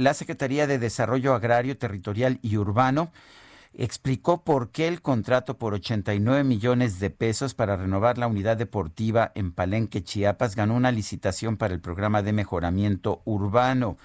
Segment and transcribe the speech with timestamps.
[0.00, 3.12] La Secretaría de Desarrollo Agrario, Territorial y Urbano
[3.74, 9.30] explicó por qué el contrato por 89 millones de pesos para renovar la unidad deportiva
[9.34, 13.98] en Palenque, Chiapas, ganó una licitación para el programa de mejoramiento urbano.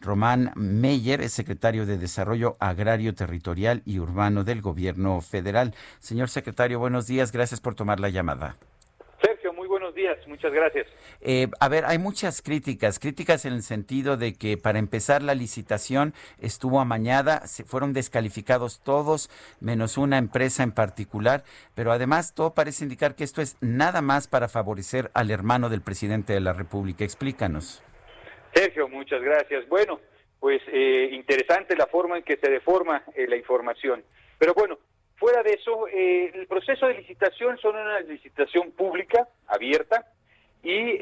[0.00, 5.74] Román Meyer es secretario de Desarrollo Agrario, Territorial y Urbano del Gobierno Federal.
[6.00, 7.30] Señor secretario, buenos días.
[7.30, 8.56] Gracias por tomar la llamada.
[9.62, 10.18] Muy buenos días.
[10.26, 10.88] Muchas gracias.
[11.20, 15.36] Eh, a ver, hay muchas críticas, críticas en el sentido de que para empezar la
[15.36, 21.44] licitación estuvo amañada, se fueron descalificados todos, menos una empresa en particular,
[21.76, 25.80] pero además todo parece indicar que esto es nada más para favorecer al hermano del
[25.80, 27.04] presidente de la República.
[27.04, 27.84] Explícanos.
[28.52, 29.68] Sergio, muchas gracias.
[29.68, 30.00] Bueno,
[30.40, 34.02] pues eh, interesante la forma en que se deforma eh, la información.
[34.38, 34.80] Pero bueno,
[35.22, 40.04] fuera de eso, eh, el proceso de licitación son una licitación pública, abierta,
[40.64, 40.98] y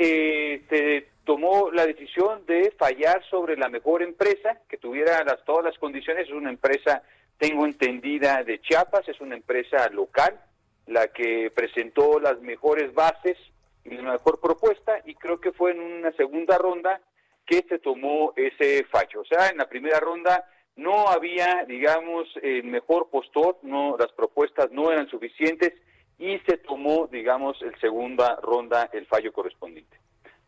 [0.68, 5.78] se tomó la decisión de fallar sobre la mejor empresa, que tuviera las, todas las
[5.78, 6.26] condiciones.
[6.28, 7.02] Es una empresa,
[7.38, 10.38] tengo entendida, de Chiapas, es una empresa local,
[10.86, 13.38] la que presentó las mejores bases
[13.86, 17.00] y la mejor propuesta, y creo que fue en una segunda ronda
[17.46, 19.22] que se tomó ese fallo.
[19.22, 20.44] O sea, en la primera ronda
[20.76, 25.74] no había, digamos, el mejor postor, no, las propuestas no eran suficientes
[26.18, 29.98] y se tomó, digamos, en segunda ronda el fallo correspondiente.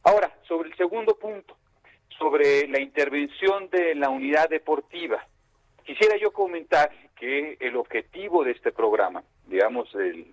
[0.05, 1.57] Ahora, sobre el segundo punto,
[2.19, 5.27] sobre la intervención de la unidad deportiva,
[5.85, 10.27] quisiera yo comentar que el objetivo de este programa, digamos, el,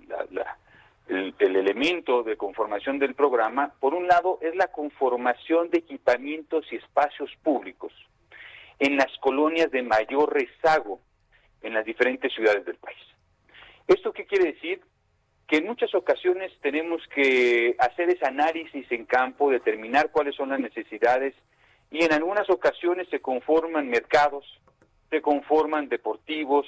[1.39, 7.31] elemento de conformación del programa, por un lado, es la conformación de equipamientos y espacios
[7.43, 7.93] públicos
[8.79, 11.01] en las colonias de mayor rezago
[11.61, 12.97] en las diferentes ciudades del país.
[13.87, 14.81] ¿Esto qué quiere decir?
[15.47, 20.59] Que en muchas ocasiones tenemos que hacer ese análisis en campo, determinar cuáles son las
[20.59, 21.33] necesidades
[21.91, 24.45] y en algunas ocasiones se conforman mercados,
[25.09, 26.67] se conforman deportivos,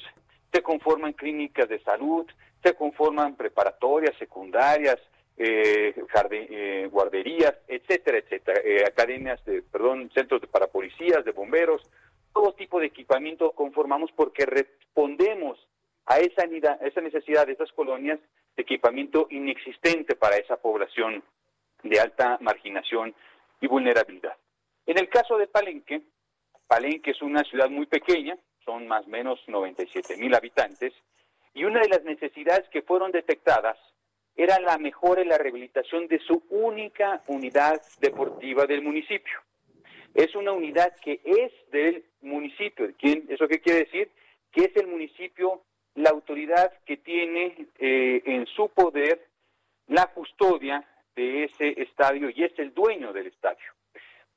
[0.52, 2.26] se conforman clínicas de salud,
[2.64, 4.98] se conforman preparatorias, secundarias,
[5.44, 5.96] eh,
[6.32, 11.82] eh, guarderías, etcétera, etcétera, eh, academias de, perdón, centros de, para policías, de bomberos,
[12.32, 15.58] todo tipo de equipamiento conformamos porque respondemos
[16.06, 18.20] a esa, a esa necesidad de esas colonias
[18.56, 21.24] de equipamiento inexistente para esa población
[21.82, 23.16] de alta marginación
[23.62, 24.38] y vulnerabilidad.
[24.86, 26.04] En el caso de Palenque,
[26.68, 30.94] Palenque es una ciudad muy pequeña, son más o menos 97 mil habitantes,
[31.56, 33.78] y una de las necesidades que fueron detectadas
[34.42, 39.40] era la mejora y la rehabilitación de su única unidad deportiva del municipio.
[40.16, 42.92] Es una unidad que es del municipio.
[43.30, 44.10] ¿Eso qué quiere decir?
[44.52, 45.62] Que es el municipio
[45.96, 49.28] la autoridad que tiene eh, en su poder
[49.88, 50.84] la custodia
[51.16, 53.72] de ese estadio y es el dueño del estadio.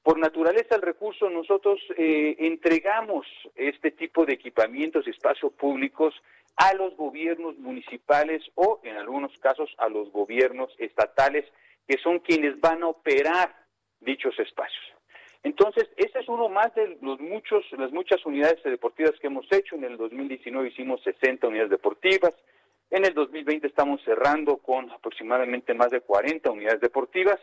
[0.05, 6.15] Por naturaleza del recurso, nosotros eh, entregamos este tipo de equipamientos, espacios públicos,
[6.57, 11.47] a los gobiernos municipales o, en algunos casos, a los gobiernos estatales,
[11.89, 13.57] que son quienes van a operar
[14.01, 14.85] dichos espacios.
[15.43, 19.75] Entonces, ese es uno más de los muchos, las muchas unidades deportivas que hemos hecho.
[19.75, 22.35] En el 2019 hicimos 60 unidades deportivas.
[22.91, 27.41] En el 2020 estamos cerrando con aproximadamente más de 40 unidades deportivas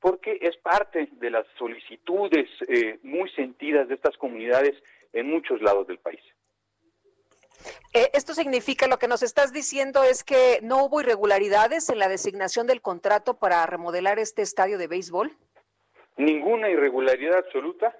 [0.00, 4.74] porque es parte de las solicitudes eh, muy sentidas de estas comunidades
[5.12, 6.20] en muchos lados del país.
[7.92, 12.08] Eh, esto significa, lo que nos estás diciendo es que no hubo irregularidades en la
[12.08, 15.30] designación del contrato para remodelar este estadio de béisbol.
[16.16, 17.94] Ninguna irregularidad absoluta.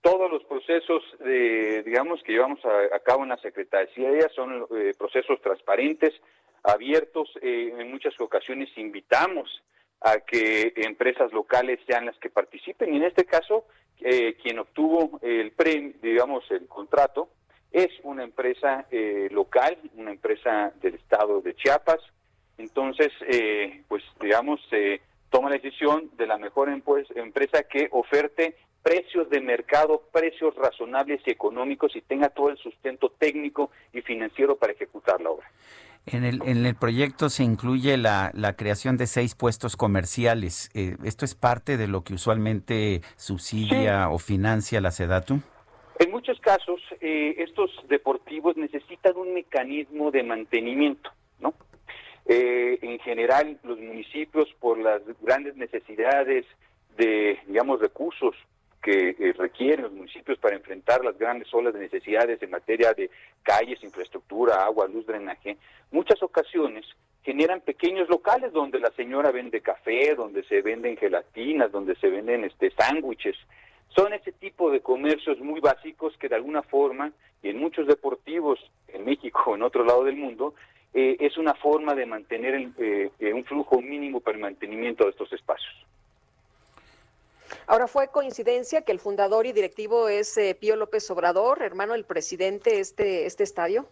[0.00, 5.40] Todos los procesos, de, digamos, que llevamos a, cabo en la Secretaría son eh, procesos
[5.42, 6.14] transparentes,
[6.62, 7.28] abiertos.
[7.42, 9.62] en muchas ocasiones invitamos
[10.04, 12.92] a que empresas locales sean las que participen.
[12.92, 13.64] Y en este caso,
[14.00, 17.28] eh, quien obtuvo el premio, digamos, el contrato,
[17.70, 22.00] es una empresa eh, local, una empresa del estado de Chiapas.
[22.58, 25.00] Entonces, eh, pues, digamos, se
[25.30, 31.30] toma la decisión de la mejor empresa que oferte precios de mercado, precios razonables y
[31.30, 35.50] económicos y tenga todo el sustento técnico y financiero para ejecutar la obra.
[36.04, 40.68] En el, en el proyecto se incluye la, la creación de seis puestos comerciales.
[40.74, 45.40] Eh, ¿Esto es parte de lo que usualmente subsidia o financia la SEDATU?
[46.00, 51.54] En muchos casos, eh, estos deportivos necesitan un mecanismo de mantenimiento, ¿no?
[52.26, 56.44] Eh, en general, los municipios, por las grandes necesidades
[56.96, 58.34] de, digamos, recursos
[58.82, 63.10] que eh, requieren los municipios para enfrentar las grandes olas de necesidades en materia de
[63.42, 65.56] calles, infraestructura, agua, luz, drenaje,
[65.90, 66.84] muchas ocasiones
[67.22, 72.44] generan pequeños locales donde la señora vende café, donde se venden gelatinas, donde se venden
[72.44, 73.36] este sándwiches.
[73.94, 77.12] Son ese tipo de comercios muy básicos que de alguna forma,
[77.42, 78.58] y en muchos deportivos
[78.88, 80.54] en México o en otro lado del mundo,
[80.94, 85.32] eh, es una forma de mantener eh, un flujo mínimo para el mantenimiento de estos
[85.32, 85.74] espacios.
[87.66, 92.04] Ahora fue coincidencia que el fundador y directivo es eh, Pío López Obrador, hermano del
[92.04, 93.86] presidente, este, este estadio.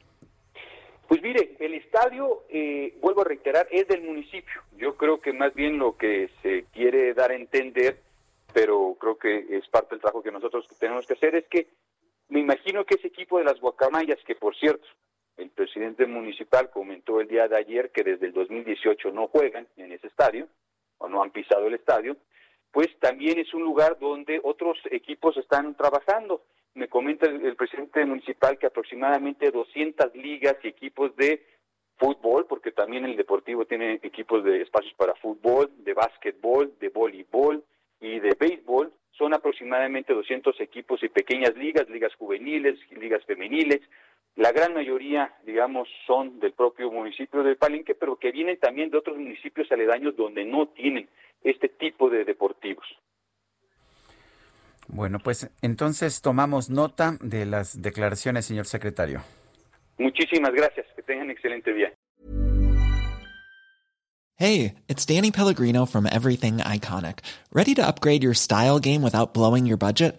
[1.09, 4.63] Pues mire, el estadio, eh, vuelvo a reiterar, es del municipio.
[4.77, 7.99] Yo creo que más bien lo que se quiere dar a entender,
[8.53, 11.67] pero creo que es parte del trabajo que nosotros tenemos que hacer, es que
[12.29, 14.87] me imagino que ese equipo de las guacamayas, que por cierto,
[15.37, 19.91] el presidente municipal comentó el día de ayer que desde el 2018 no juegan en
[19.91, 20.47] ese estadio,
[20.99, 22.17] o no han pisado el estadio,
[22.73, 26.43] pues también es un lugar donde otros equipos están trabajando.
[26.75, 31.45] Me comenta el, presidente municipal que aproximadamente 200 ligas y equipos de
[31.97, 37.65] fútbol, porque también el deportivo tiene equipos de espacios para fútbol, de básquetbol, de voleibol
[38.01, 38.93] y de béisbol.
[39.13, 43.81] Son aproximadamente 200 equipos y pequeñas ligas, ligas juveniles, ligas femeniles.
[44.37, 48.99] La gran mayoría, digamos, son del propio municipio de Palenque, pero que vienen también de
[48.99, 51.09] otros municipios aledaños donde no tienen
[51.43, 52.87] este tipo de deportivos.
[54.89, 59.23] Bueno, pues entonces tomamos nota de las declaraciones, señor secretario.
[59.99, 60.87] Muchísimas gracias.
[60.97, 61.93] Que tengan excelente día.
[64.37, 67.19] Hey, it's Danny Pellegrino from Everything Iconic.
[67.53, 70.19] ¿Ready to upgrade your style game without blowing your budget?